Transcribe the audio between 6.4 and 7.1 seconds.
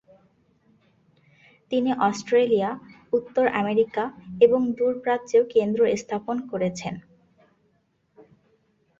করেছেন।